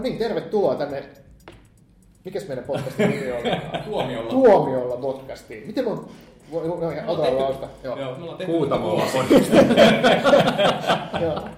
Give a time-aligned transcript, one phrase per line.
[0.00, 1.04] No niin, tervetuloa tänne.
[2.24, 3.42] Mikäs meidän podcastin nimi on?
[3.90, 4.30] Tuomiolla.
[4.30, 5.66] Tuomiolla podcastiin.
[5.66, 6.10] Miten mun...
[6.52, 6.74] Voi, no,
[7.06, 7.68] ota tehty- lausta.
[7.84, 7.98] Joo.
[7.98, 9.52] Joo, me Kuutamolla tätä podcast.
[11.22, 11.48] Joo.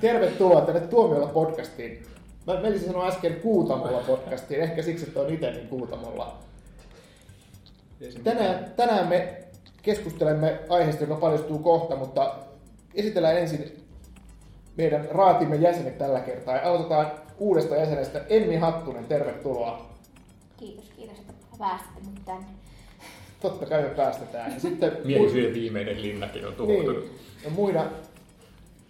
[0.00, 2.06] Tervetuloa tänne Tuomiolla podcastiin.
[2.46, 6.38] Mä menisin sanoa äsken Kuutamolla podcastiin, ehkä siksi, että on itse niin Kuutamolla.
[8.24, 9.38] Tänään, tänään me
[9.82, 12.34] keskustelemme aiheesta, joka paljastuu kohta, mutta
[12.94, 13.83] esitellään ensin
[14.76, 16.56] meidän raatimme jäsenet tällä kertaa.
[16.56, 18.24] Ja aloitetaan uudesta jäsenestä.
[18.28, 19.90] Emmi Hattunen, tervetuloa.
[20.56, 22.46] Kiitos, kiitos, että päästitte mut tänne.
[23.40, 24.52] Totta kai me päästetään.
[24.52, 27.04] Ja sitten Mielisyyden viimeinen linnakin on tuhoutunut.
[27.04, 27.10] niin,
[27.44, 27.84] ja muina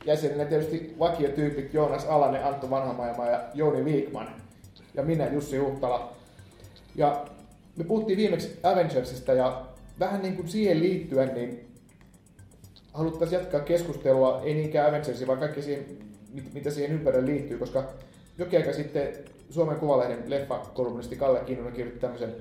[0.04, 4.28] jäseninä tietysti vakiotyypit Joonas Alanen, Antto Vanhamaima ja Jouni Viikman.
[4.94, 6.12] Ja minä Jussi Huhtala.
[6.96, 7.24] Ja
[7.76, 9.62] me puhuttiin viimeksi Avengersista ja
[9.98, 11.73] vähän niin kuin siihen liittyen, niin
[12.94, 15.84] haluttaisiin jatkaa keskustelua, ei niinkään Avengersia, vaan kaikki siihen,
[16.32, 17.84] mit- mitä siihen ympärille liittyy, koska
[18.38, 19.08] jokin aika sitten
[19.50, 22.34] Suomen Kuvalehden leffakolumnisti Kalle Kinnunen kirjoitti tämmöisen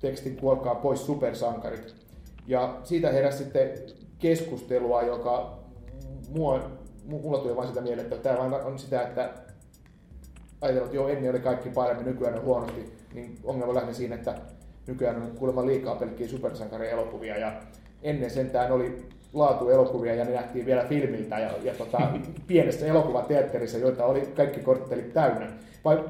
[0.00, 1.94] tekstin Kuolkaa pois supersankarit.
[2.46, 3.70] Ja siitä heräsi sitten
[4.18, 5.58] keskustelua, joka
[6.28, 6.70] mua,
[7.04, 9.30] mulla tuli vain sitä mieleen, että tämä on sitä, että
[10.60, 14.34] ajatellaan, että joo, ennen oli kaikki paremmin, nykyään on huonosti, niin ongelma lähti siinä, että
[14.86, 17.52] nykyään on kuulemma liikaa pelkkiä supersankarielokuvia ja
[18.02, 21.98] ennen sentään oli laatu elokuvia ja ne nähtiin vielä filmiltä ja, ja tota,
[22.46, 25.46] pienessä elokuvateatterissa, joita oli kaikki korttelit täynnä.
[25.84, 26.04] Vai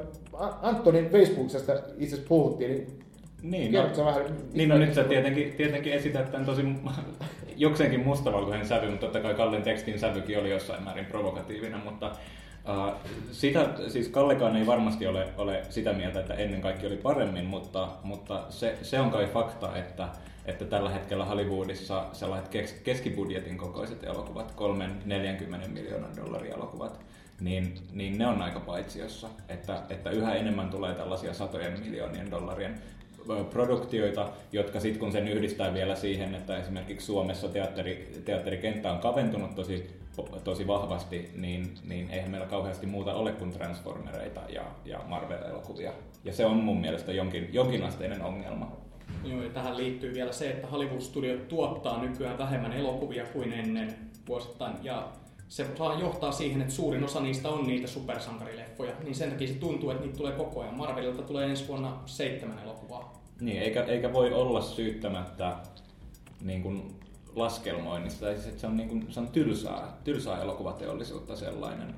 [0.62, 2.86] Antonin Facebookista itse asiassa puhuttiin, niin
[3.42, 4.22] Niin, kerrotko no, vähän?
[4.52, 6.62] niin no nyt sä tietenkin, tietenkin esität tämän tosi
[7.56, 12.94] jokseenkin mustavalkoisen sävy, mutta totta kai Kallen tekstin sävykin oli jossain määrin provokatiivinen, mutta uh,
[13.30, 17.88] sitä, siis Kallekaan ei varmasti ole, ole sitä mieltä, että ennen kaikki oli paremmin, mutta,
[18.02, 20.08] mutta se, se on kai fakta, että,
[20.46, 24.54] että tällä hetkellä Hollywoodissa sellaiset kes, keskibudjetin kokoiset elokuvat,
[25.64, 27.00] 3-40 miljoonan dollaria elokuvat,
[27.40, 32.80] niin, niin ne on aika paitsiossa, että, että yhä enemmän tulee tällaisia satojen miljoonien dollarien
[33.50, 39.54] produktioita, jotka sitten kun sen yhdistää vielä siihen, että esimerkiksi Suomessa teatteri, teatterikenttä on kaventunut
[39.54, 39.90] tosi,
[40.44, 45.92] tosi vahvasti, niin, niin eihän meillä kauheasti muuta ole kuin Transformereita ja, ja Marvel-elokuvia.
[46.24, 48.76] Ja se on mun mielestä jonkin, jonkinasteinen ongelma.
[49.24, 53.96] Joo, ja tähän liittyy vielä se, että Hollywood-studiot tuottaa nykyään vähemmän elokuvia kuin ennen
[54.28, 54.74] vuosittain.
[54.82, 55.08] Ja
[55.48, 55.66] se
[56.00, 58.92] johtaa siihen, että suurin osa niistä on niitä supersankarileffoja.
[59.02, 60.74] Niin sen takia se tuntuu, että niitä tulee koko ajan.
[60.74, 63.22] Marvelilta tulee ensi vuonna seitsemän elokuvaa.
[63.40, 65.56] Niin, eikä, eikä voi olla syyttämättä
[66.40, 66.94] niin kuin
[67.34, 68.26] laskelmoinnista.
[68.34, 71.94] Siis, että se on, niin kuin, se on tylsää, tylsää elokuvateollisuutta sellainen.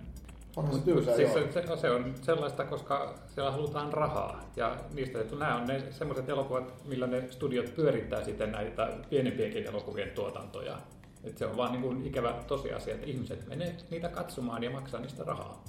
[0.58, 1.52] Onhan se tylsää, Siis joo.
[1.52, 4.41] se, se, se on sellaista, koska siellä halutaan rahaa.
[4.56, 9.66] Ja niistä että nämä on ne semmoiset elokuvat, millä ne studiot pyörittää sitten näitä pienempiäkin
[9.66, 10.78] elokuvien tuotantoja.
[11.24, 15.00] Et se on vaan niin kuin ikävä tosiasia, että ihmiset menee niitä katsomaan ja maksaa
[15.00, 15.64] niistä rahaa.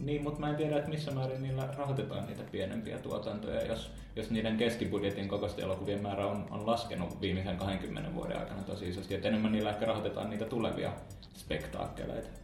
[0.00, 4.30] Niin, mutta mä en tiedä, että missä määrin niillä rahoitetaan niitä pienempiä tuotantoja, jos, jos
[4.30, 9.28] niiden keskibudjetin kokoisten elokuvien määrä on, on laskenut viimeisen 20 vuoden aikana tosi isosti, että
[9.28, 10.92] enemmän niillä ehkä rahoitetaan niitä tulevia
[11.34, 12.41] spektaakkeleita.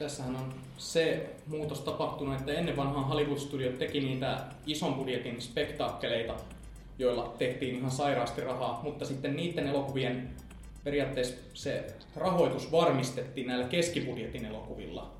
[0.00, 6.34] Tässähän on se muutos tapahtunut, että ennen vanhaa Hollywood-studiot teki niitä ison budjetin spektaakkeleita,
[6.98, 10.30] joilla tehtiin ihan sairaasti rahaa, mutta sitten niiden elokuvien
[10.84, 15.10] periaatteessa se rahoitus varmistettiin näillä keskibudjetin elokuvilla.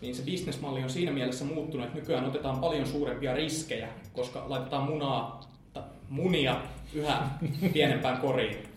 [0.00, 4.82] Niin se bisnesmalli on siinä mielessä muuttunut, että nykyään otetaan paljon suurempia riskejä, koska laitetaan
[4.82, 5.50] munaa,
[6.08, 6.60] munia
[6.94, 7.28] yhä
[7.72, 8.68] pienempään koriin.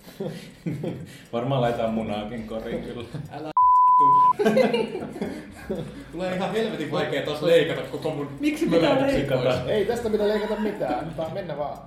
[1.33, 3.05] Varmaan laitetaan munaakin koriin kyllä.
[3.31, 3.58] Älä
[6.11, 9.63] Tulee ihan helvetin vaikea taas leikata koko mun Miksi pitää leikata?
[9.63, 11.77] Ei tästä pitää leikata mitään, antaa mennä vaan.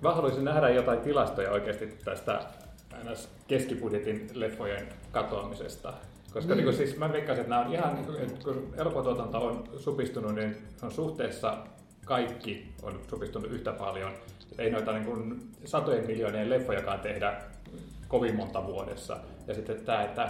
[0.00, 2.40] Mä haluaisin nähdä jotain tilastoja oikeasti tästä
[3.46, 5.92] keskibudjetin leffojen katoamisesta.
[6.32, 6.66] Koska niin.
[6.66, 10.92] Niin siis mä veikkaisin, että nämä on ihan, että kun elokuvatuotanto on supistunut, niin on
[10.92, 11.56] suhteessa
[12.04, 14.12] kaikki on supistunut yhtä paljon.
[14.58, 17.40] Ei noita niin kuin satojen miljoonien leffojakaan tehdä
[18.08, 19.16] kovin monta vuodessa.
[19.46, 20.28] Ja sitten tämä, että,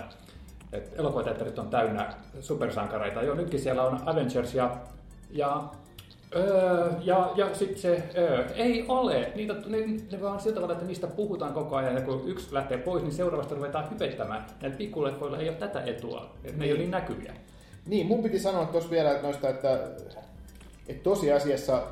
[0.73, 3.23] että elokuvateatterit on täynnä supersankareita.
[3.23, 4.77] Joo, nytkin siellä on Avengers ja,
[5.31, 5.63] ja
[6.37, 9.33] Öö, ja ja sitten se, öö, ei ole.
[9.35, 9.79] Niitä, ne,
[10.13, 13.13] ne vaan sillä tavalla, että niistä puhutaan koko ajan, ja kun yksi lähtee pois, niin
[13.13, 14.47] seuraavasta ruvetaan hypettämään.
[14.61, 17.35] Näillä pikkuleffoilla ei ole tätä etua, että ne ei ole niin näkyviä.
[17.87, 19.81] Niin, mun piti sanoa tuossa vielä noista, että,
[20.89, 21.83] että tosiasiassa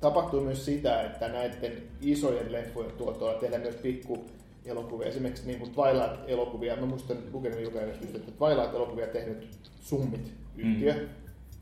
[0.00, 4.24] tapahtuu myös sitä, että näiden isojen leffojen tuotolla tehdään myös pikku
[4.66, 5.08] elokuvia.
[5.08, 6.76] Esimerkiksi niin kuin Twilight-elokuvia.
[6.76, 9.48] Mä muistan lukenut julkaisusta, että Twilight-elokuvia tehnyt
[9.80, 11.08] Summit-yhtiö, mm.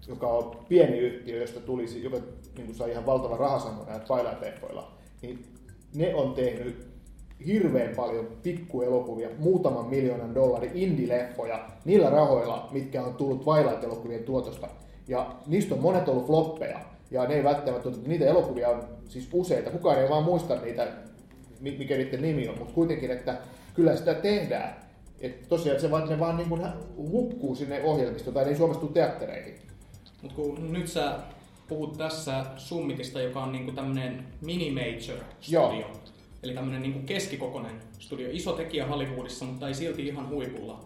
[0.08, 2.16] joka on pieni yhtiö, josta tulisi, joka
[2.56, 4.92] niin kuin sai ihan valtavan rahasamman näillä Twilight-leffoilla.
[5.22, 5.44] Niin
[5.94, 6.86] ne on tehnyt
[7.46, 14.68] hirveän paljon pikkuelokuvia, muutaman miljoonan dollarin indie-leffoja niillä rahoilla, mitkä on tullut Twilight-elokuvien tuotosta.
[15.08, 16.80] Ja niistä on monet ollut floppeja.
[17.10, 19.70] Ja ne ei välttämättä, niitä elokuvia on siis useita.
[19.70, 20.92] Kukaan ei vaan muista niitä,
[21.64, 23.38] mikä niiden nimi on, mutta kuitenkin, että
[23.74, 24.84] kyllä sitä tehdään.
[25.20, 26.62] Että tosiaan se vaan, ne vaan niin kuin
[26.96, 29.54] hukkuu sinne ohjelmistoon tai ne ei suomestu teattereihin.
[30.22, 31.18] Mutta kun nyt sä
[31.68, 35.80] puhut tässä Summitista, joka on niinku tämmöinen mini-major studio.
[35.80, 35.90] Joo.
[36.42, 38.28] Eli tämmöinen niinku keskikokoinen studio.
[38.32, 40.84] Iso tekijä Hollywoodissa, mutta ei silti ihan huipulla.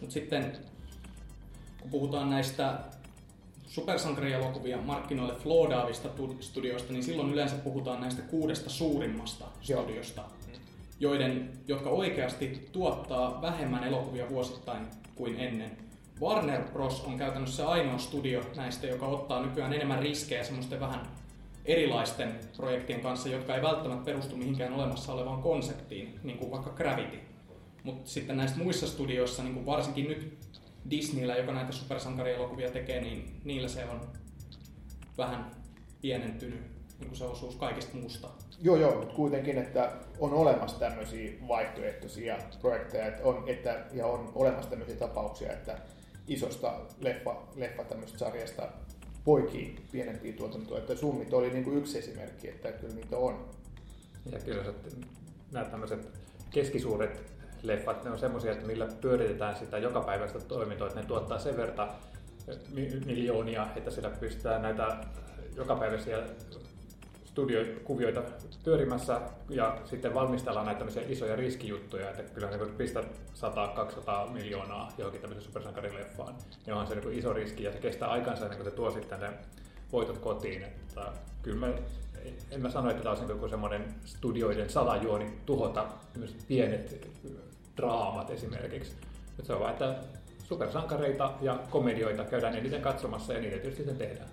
[0.00, 0.52] Mutta sitten
[1.80, 2.78] kun puhutaan näistä
[3.72, 6.08] supersankarielokuvia markkinoille floodaavista
[6.40, 10.22] studioista, niin silloin yleensä puhutaan näistä kuudesta suurimmasta studiosta,
[11.00, 15.70] joiden, jotka oikeasti tuottaa vähemmän elokuvia vuosittain kuin ennen.
[16.20, 17.00] Warner Bros.
[17.00, 21.06] on käytännössä ainoa studio näistä, joka ottaa nykyään enemmän riskejä semmoisten vähän
[21.64, 27.18] erilaisten projektien kanssa, jotka ei välttämättä perustu mihinkään olemassa olevaan konseptiin, niin kuin vaikka Gravity.
[27.84, 30.38] Mutta sitten näissä muissa studioissa, niin kuin varsinkin nyt
[30.90, 34.00] Disneyllä, joka näitä supersankarielokuvia tekee, niin niillä se on
[35.18, 35.50] vähän
[36.00, 36.60] pienentynyt
[36.98, 38.28] niin kuin se osuus kaikista muusta.
[38.62, 44.32] Joo, joo, mutta kuitenkin, että on olemassa tämmöisiä vaihtoehtoisia projekteja että on, että, ja on
[44.34, 45.78] olemassa tämmöisiä tapauksia, että
[46.28, 48.68] isosta leffa, leffa tämmöistä sarjasta
[49.24, 50.80] poikii pienempiä tuotantoja.
[50.80, 53.50] Että summit oli niin kuin yksi esimerkki, että kyllä niitä on.
[54.32, 54.64] Ja kyllä
[55.52, 56.08] nämä tämmöiset
[56.50, 57.32] keskisuuret
[57.62, 61.90] leffat, ne on semmoisia, että millä pyöritetään sitä jokapäiväistä toimintoa, että ne tuottaa sen verran
[63.06, 64.96] miljoonia, että sillä pystytään näitä
[65.56, 66.18] jokapäiväisiä
[67.24, 68.22] studiokuvioita
[68.64, 73.02] pyörimässä ja sitten valmistellaan näitä isoja riskijuttuja, että kyllä niin kun pistää
[74.26, 76.34] 100-200 miljoonaa johonkin tämmöiseen supersankarileffaan,
[76.66, 79.20] niin onhan se niin iso riski ja se kestää aikansa ennen kuin se tuo sitten
[79.20, 79.30] ne
[79.92, 80.62] voitot kotiin.
[80.62, 81.12] Että
[81.42, 81.72] kyllä mä,
[82.50, 85.86] en mä sano, että tämä olisi niin semmoinen studioiden salajuoni tuhota
[86.48, 87.10] pienet
[87.76, 88.92] draamat esimerkiksi.
[89.26, 89.96] Mutta se on vain, että
[90.44, 94.28] supersankareita ja komedioita käydään eniten katsomassa ja niitä tietysti sitten tehdään.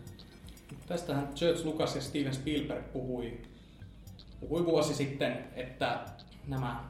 [0.87, 3.37] Tästähän George Lucas ja Steven Spielberg puhui,
[4.39, 5.99] puhui vuosi sitten, että
[6.47, 6.83] nämä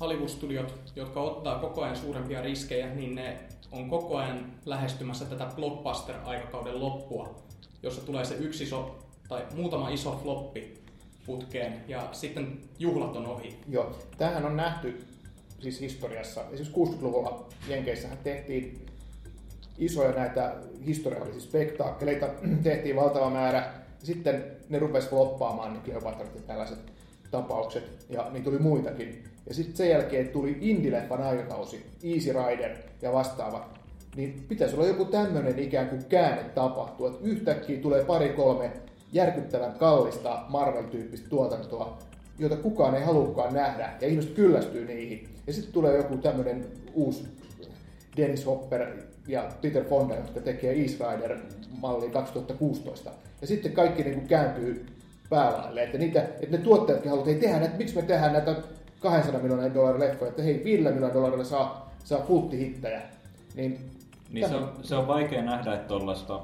[0.00, 3.38] Hollywood-studiot, jotka ottaa koko ajan suurempia riskejä, niin ne
[3.72, 7.42] on koko ajan lähestymässä tätä blockbuster-aikakauden loppua,
[7.82, 8.98] jossa tulee se yksi iso
[9.28, 10.81] tai muutama iso floppi
[11.26, 13.58] putkeen ja sitten juhlat on ohi.
[13.68, 15.04] Joo, tämähän on nähty
[15.60, 16.40] siis historiassa.
[16.40, 18.86] Esimerkiksi 60-luvulla Jenkeissähän tehtiin
[19.78, 20.54] isoja näitä
[20.86, 22.28] historiallisia spektaakkeleita,
[22.62, 23.72] tehtiin valtava määrä.
[24.02, 26.78] Sitten ne rupes floppaamaan, ne Cleopatrat ja tällaiset
[27.30, 29.24] tapaukset, ja niitä tuli muitakin.
[29.48, 33.68] Ja sitten sen jälkeen tuli indie-leffan aikakausi, Easy Rider ja vastaava.
[34.16, 38.72] Niin pitäisi olla joku tämmöinen ikään kuin käänne tapahtua, että yhtäkkiä tulee pari-kolme
[39.12, 41.98] järkyttävän kallista Marvel-tyyppistä tuotantoa,
[42.38, 45.28] jota kukaan ei halukkaan nähdä, ja ihmiset kyllästyy niihin.
[45.46, 47.24] Ja sitten tulee joku tämmöinen uusi
[48.16, 48.86] Dennis Hopper
[49.28, 53.10] ja Peter Fonda, jotka tekee East Rider-mallia 2016.
[53.40, 54.86] Ja sitten kaikki niin kuin kääntyy
[55.30, 58.56] päälaille, että, niitä, että ne tuottajatkin haluavat, että tehdään, että miksi me tehdään näitä
[59.00, 63.02] 200 miljoonaa dollarin leffoja, että hei, 5 miljoonaa dollarilla saa, saa kulttihittejä.
[63.54, 63.90] Niin,
[64.30, 66.40] niin se, on, se on vaikea nähdä, että tuollaista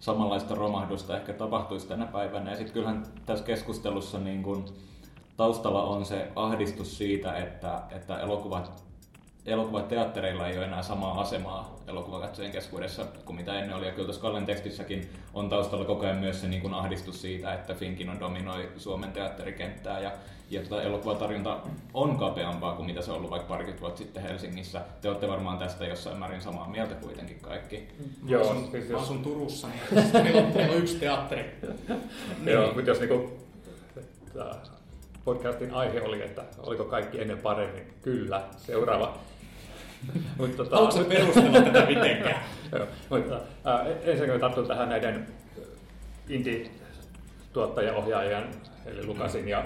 [0.00, 2.50] samanlaista romahdusta ehkä tapahtuisi tänä päivänä.
[2.50, 4.64] Ja sitten kyllähän tässä keskustelussa niin kun
[5.36, 8.85] taustalla on se ahdistus siitä, että, että elokuvat
[9.46, 13.86] elokuvat teattereilla ei ole enää samaa asemaa elokuvakatsojien keskuudessa kuin mitä ennen oli.
[13.86, 17.54] Ja kyllä tuossa Kallen tekstissäkin on taustalla koko ajan myös se niin kuin ahdistus siitä,
[17.54, 20.12] että Finkin dominoi Suomen teatterikenttää ja,
[20.50, 21.58] ja tota elokuvatarjonta
[21.94, 24.80] on kapeampaa kuin mitä se on ollut vaikka parikymmentä vuotta sitten Helsingissä.
[25.00, 27.88] Te olette varmaan tästä jossain määrin samaa mieltä kuitenkin kaikki.
[28.26, 28.92] Joo, mä asun, siis jos...
[28.92, 31.58] mä asun Turussa, niin meillä on, meillä on yksi teatteri.
[32.44, 32.54] niin.
[32.54, 33.30] Joo, mutta jos niinku,
[35.24, 38.42] podcastin aihe oli, että oliko kaikki ennen paremmin, kyllä.
[38.56, 39.18] Seuraava
[40.38, 42.42] mutta tota, Haluatko perustella tätä mitenkään?
[42.72, 45.26] Joo, mutta äh, ensinnäkin tartun tähän näiden
[46.28, 48.44] indie-tuottajaohjaajien,
[48.86, 49.64] eli Lukasin ja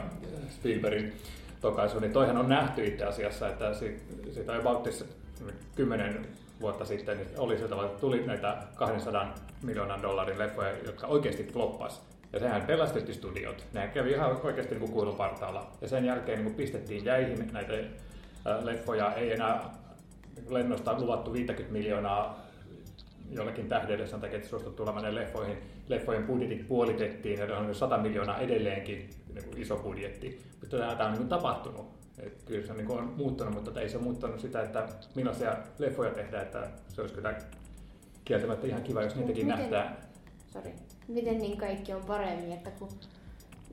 [0.48, 1.12] Spielbergin
[1.60, 3.74] tokaisu, niin toihan on nähty itse asiassa, että
[4.32, 4.88] siitä on about
[5.74, 6.26] kymmenen
[6.60, 11.48] vuotta sitten niin oli sillä tavalla, että tuli näitä 200 miljoonan dollarin leffoja, jotka oikeasti
[11.52, 12.02] floppas.
[12.32, 13.66] Ja sehän pelastettiin studiot.
[13.72, 15.70] Ne kävi ihan oikeasti niin kuilupartaalla.
[15.80, 17.72] Ja sen jälkeen niin pistettiin jäihin näitä
[18.62, 19.79] leffoja, ei enää
[20.48, 22.50] lennosta on luvattu 50 miljoonaa
[23.30, 25.58] jollekin tähdelle sen takia, että suostut tulemaan leffoihin.
[25.88, 30.40] Leffojen budjetit puolitettiin ja on 100 miljoonaa edelleenkin niin kuin iso budjetti.
[30.60, 31.86] Mutta tämä on niin kuin tapahtunut.
[32.18, 34.88] Et kyllä se on, niin kuin on muuttunut, mutta ei se ole muuttanut sitä, että
[35.14, 36.42] millaisia leffoja tehdään.
[36.42, 37.34] Että se olisi kyllä
[38.24, 39.96] kieltämättä ihan kiva, jos niitäkin miten, nähdään.
[40.52, 40.70] Sorry.
[41.08, 42.88] Miten niin kaikki on paremmin, että kun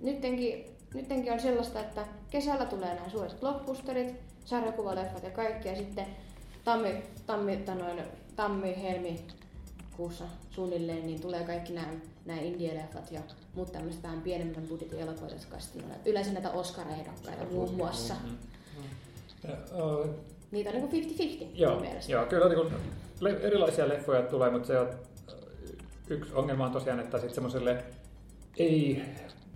[0.02, 6.06] nyttenkin, nyttenkin on sellaista, että kesällä tulee nämä suuret blockbusterit, sarjakuvaleffat ja kaikki, ja sitten
[6.68, 8.02] tammi, tammi, tanoin,
[8.36, 9.20] tammi helmi,
[9.98, 11.88] kuussa suunnilleen, niin tulee kaikki nämä,
[12.26, 13.22] nämä indie-leffat ja
[13.56, 18.14] muut tämmöiset vähän pienemmän budjetin elokuvat, jotka sitten on yleensä näitä Oscar-ehdokkaita muun muassa.
[19.44, 20.08] Ja, ö,
[20.52, 22.12] Niitä on niin kuin 50-50 Joo, mielestä.
[22.12, 22.74] joo kyllä niin kuin,
[23.42, 24.90] erilaisia leffoja tulee, mutta se on,
[26.10, 27.84] yksi ongelma on tosiaan, että sitten semmoiselle
[28.58, 29.02] ei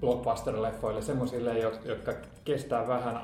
[0.01, 3.21] blockbuster-leffoille, semmoisille, jotka kestää vähän,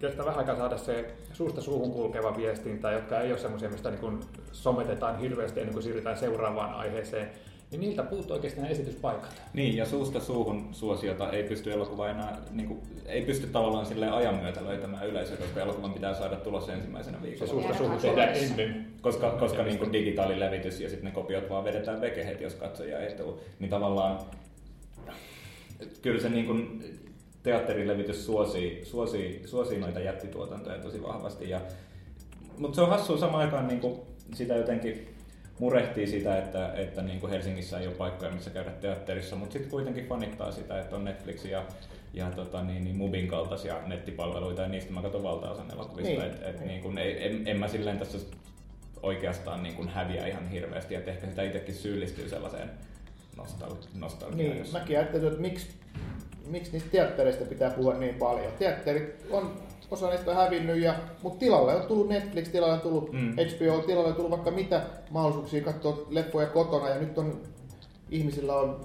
[0.00, 4.00] kestää vähän aikaa saada se suusta suuhun kulkeva viestintä, jotka ei ole semmoisia, mistä niin
[4.00, 4.20] kuin
[4.52, 7.30] sometetaan hirveästi ennen kuin siirrytään seuraavaan aiheeseen,
[7.70, 9.42] niin niiltä puuttuu oikeasti nämä esityspaikat.
[9.52, 14.10] Niin, ja suusta suuhun suosiota ei pysty elokuva enää, niin kuin, ei pysty tavallaan sille
[14.10, 17.50] ajan myötä löytämään yleisöä, koska elokuvan pitää saada tulos ensimmäisenä Se viikolla.
[17.50, 18.86] suusta Jäädään suuhun tehdään ennen.
[19.00, 22.98] Koska, koska niin kuin digitaalilevitys ja sitten ne kopiot vaan vedetään veke heti, jos katsoja
[22.98, 23.34] ei tule.
[23.58, 24.18] Niin tavallaan
[26.02, 26.84] kyllä se niin kuin
[27.42, 31.50] teatterilevitys suosii, suosii, suosii noita jättituotantoja tosi vahvasti.
[31.50, 31.60] Ja,
[32.58, 34.00] mutta se on hassua samaan aikaan niin kuin
[34.34, 35.08] sitä jotenkin
[35.58, 39.70] murehtii sitä, että, että niin kuin Helsingissä ei ole paikkoja, missä käydä teatterissa, mutta sitten
[39.70, 41.64] kuitenkin fanittaa sitä, että on Netflix ja,
[42.14, 46.12] ja tota, niin, niin Mubin kaltaisia nettipalveluita ja niistä mä katson valtaosan elokuvista.
[46.12, 46.22] Niin.
[46.22, 48.18] Et, et, niin kuin, ei, en, en mä silleen tässä
[49.02, 52.70] oikeastaan niin kuin häviä ihan hirveästi, että ehkä sitä itsekin syyllistyy sellaiseen
[53.36, 54.36] nostal- nostalgiaan.
[54.36, 55.66] Niin, jos- mäkin ajattelin, että miksi,
[56.46, 58.52] miksi niistä teattereista pitää puhua niin paljon.
[58.58, 59.52] Teatterit on,
[59.90, 63.32] osa niistä on hävinnyt, ja, mutta tilalle on tullut Netflix, tilalle on tullut Mm.
[63.32, 67.40] HBO, tilalle on tullut vaikka mitä mahdollisuuksia katsoa leffoja kotona, ja nyt on
[68.10, 68.80] ihmisillä on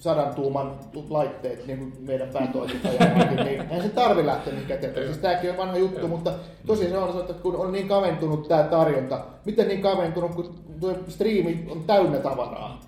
[0.00, 0.78] sadan tuuman
[1.10, 5.12] laitteet, niin kuin meidän päätoimittajakin, niin eihän se tarvi lähteä mihinkään teatteriin.
[5.12, 6.32] Siis tämäkin on vanha juttu, mutta
[6.66, 10.54] tosiaan se on se, että kun on niin kaventunut tämä tarjonta, miten niin kaventunut, kun
[10.80, 12.80] tuo striimi on täynnä tavaraa.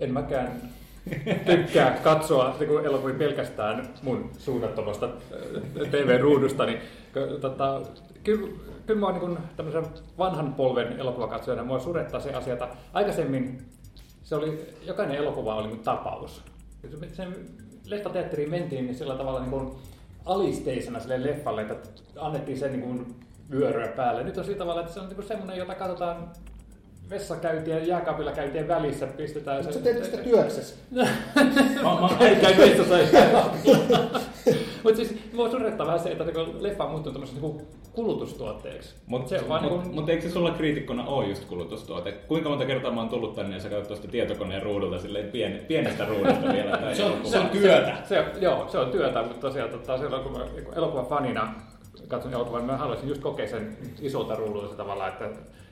[0.00, 0.62] En mäkään
[1.46, 6.78] tykkää katsoa niin kuin elokuvia pelkästään mun suunnattomasta äh, TV-ruudusta, niin
[7.40, 7.80] tota,
[8.24, 8.48] kyllä,
[8.86, 9.84] kyllä mä oon niin tämmöisen
[10.18, 13.58] vanhan polven elokuvakatsojana, mua surettaa se asia, että aikaisemmin
[14.22, 16.42] se oli, jokainen elokuva oli tapaus.
[16.90, 17.36] Se- Sen
[17.86, 19.70] leffateatteriin mentiin niin sillä tavalla niin kuin
[20.24, 21.88] alisteisena sille leffalle, että
[22.20, 23.06] annettiin sen niin kuin
[23.50, 24.22] vyöryä päälle.
[24.24, 26.28] Nyt on sillä tavalla, että se on niin semmoinen, jota katsotaan
[27.10, 30.74] vessakäyntien ja jääkaapilla käyntien välissä, pistetään Mutta sä teet sitä työksessä.
[30.94, 32.94] Mä, mä, ei käy vessassa
[34.82, 38.94] Mutta siis mua surettaa vähän se, että niinku leffa on muuttunut tämmöiseksi niinku kulutustuotteeksi.
[39.06, 39.78] Mutta se mut, niinku...
[39.92, 42.12] mut eikö se sulla kriitikkona ole just kulutustuote?
[42.12, 45.64] Kuinka monta kertaa mä oon tullut tänne ja sä katsot tuosta tietokoneen ruudulta silleen pien,
[45.68, 46.76] pienestä ruudusta vielä?
[46.76, 47.96] Tai Se on, se on työtä.
[48.04, 51.54] Se, joo, se on työtä, mutta tosiaan tota, silloin kun mä niinku elokuvan fanina
[52.08, 55.30] katson elokuvan, mä haluaisin just kokea sen isolta ruudulta se tavalla, että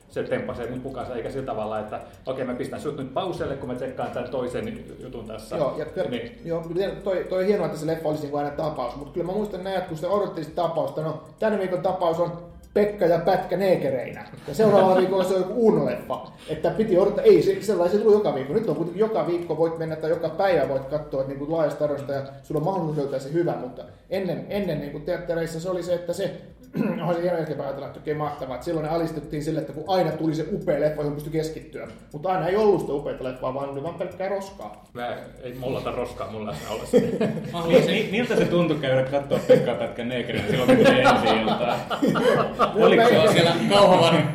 [0.09, 3.69] se tempasee mun mukaansa, eikä sillä tavalla, että okei mä pistän sut nyt pauselle, kun
[3.69, 5.57] mä tsekkaan tämän toisen jutun tässä.
[5.57, 6.41] Joo, ja kyllä, niin.
[6.45, 6.65] joo,
[7.03, 9.63] toi, toi on hienoa, että se leffa olisi niin aina tapaus, mutta kyllä mä muistan
[9.63, 13.57] näin, että kun se odotti sitä tapausta, no tämän viikon tapaus on Pekka ja Pätkä
[13.57, 14.25] neekereinä.
[14.47, 16.31] Ja seuraavalla viikolla se on joku Uno-leffa.
[16.49, 18.53] Että piti odottaa, ei se sellaisen tule joka viikko.
[18.53, 21.51] Nyt on kuitenkin joka viikko voit mennä tai joka päivä voit katsoa että niin kuin
[21.51, 25.59] laajasta tarjosta ja sulla on mahdollisuus löytää se hyvä, mutta ennen, ennen niin kuin teattereissa
[25.59, 26.31] se oli se, että se
[27.01, 28.55] onhan se hieno jälkeenpäin ajatella, että okei mahtavaa.
[28.55, 31.87] Että silloin ne alistettiin sille, että kun aina tuli se upea leffa, johon pystyi keskittyä.
[32.13, 34.83] Mutta aina ei ollut sitä upeita leffaa, vaan oli vaan pelkkää roskaa.
[34.93, 36.31] Mä ei mollata roskaa.
[36.31, 41.41] Mä Ni, haluaisin, ni, miltä se tuntui käydä katsoa Pekka Pätkän neekerin silloin, kun ensi
[41.41, 41.79] iltaan?
[42.75, 44.29] Oliko se on siellä Kauhavan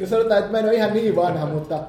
[0.00, 1.80] No sanotaan, että mä en ole ihan niin vanha, mutta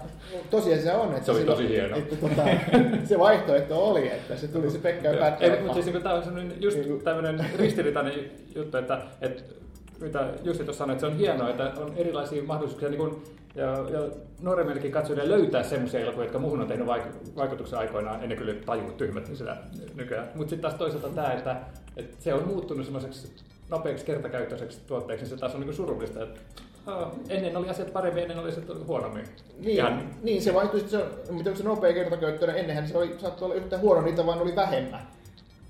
[0.49, 1.13] tosiaan se on.
[1.13, 1.97] Että Se oli silloin- tosi hieno.
[1.97, 2.41] Että, tota,
[3.09, 5.37] se vaihtoehto oli, että se tuli se Pekka ja.
[5.39, 8.13] Ei, mutta siis niin tämä on sellainen just tämmöinen ristiriitainen
[8.55, 9.43] juttu, että, että
[10.01, 13.23] mitä Jussi tuossa sanoi, että se on hienoa, että on erilaisia mahdollisuuksia niin kuin,
[13.55, 13.99] ja, ja
[14.41, 18.91] nuoremmillekin katsojille löytää semmoisia elokuvia, jotka muuhun on tehnyt vaik- vaikutuksen aikoinaan, ennen kuin tajuu
[18.91, 19.57] tyhmät niin sitä
[19.95, 20.27] nykyään.
[20.35, 21.55] Mutta sitten taas toisaalta tämä, että,
[21.97, 23.27] että se on muuttunut semmoiseksi
[23.69, 26.23] nopeaksi kertakäyttöiseksi tuotteeksi, niin se taas on niin surullista.
[26.23, 26.39] Että,
[27.29, 29.25] ennen oli asiat paremmin, ennen oli asiat huonommin.
[29.59, 33.45] Niin, Ihan- niin, se vaihtui, se on, onko se nopea kertakäyttöinen, ennenhän se oli, saattoi
[33.45, 35.07] olla yhtä huono, niitä vaan oli vähemmän.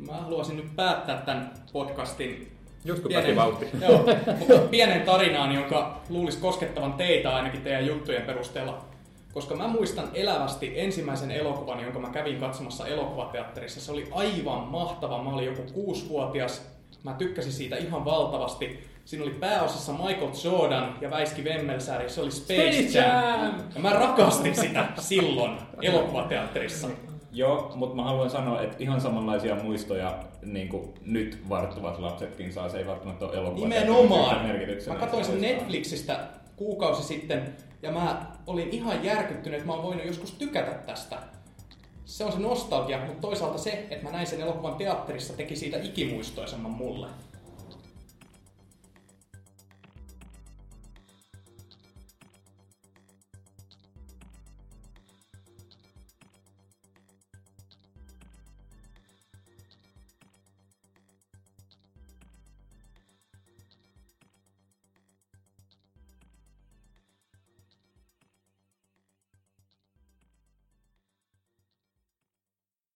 [0.08, 3.65] Mä haluaisin nyt päättää tämän podcastin Just kun pääsi vauhti.
[3.88, 4.06] Joo,
[4.39, 8.86] mutta pienen tarinaan, jonka luulisi koskettavan teitä ainakin teidän juttujen perusteella.
[9.34, 13.82] Koska mä muistan elävästi ensimmäisen elokuvan, jonka mä kävin katsomassa elokuvateatterissa.
[13.82, 15.24] Se oli aivan mahtava.
[15.24, 16.78] Mä olin joku kuusivuotias.
[17.03, 18.89] Mä tykkäsin siitä ihan valtavasti.
[19.06, 22.10] Siinä oli pääosassa Michael Jordan ja Väiski Vemmelsääri.
[22.10, 23.44] Se oli Space, Space Jam.
[23.44, 23.53] Jam!
[23.75, 26.88] Ja mä rakastin sitä silloin elokuvateatterissa.
[27.32, 32.70] Joo, mutta mä haluan sanoa, että ihan samanlaisia muistoja niin kuin nyt varttuvat lapsetkin saa.
[32.70, 33.68] Se ei välttämättä ole elokuva.
[33.68, 34.46] Nimenomaan.
[34.88, 36.20] Mä katsoin sen Netflixistä
[36.56, 41.18] kuukausi sitten ja mä olin ihan järkyttynyt, että mä oon voinut joskus tykätä tästä.
[42.10, 45.78] Se on se nostalgia, mutta toisaalta se, että mä näin sen elokuvan teatterissa, teki siitä
[45.78, 47.08] ikimuistoisemman mulle.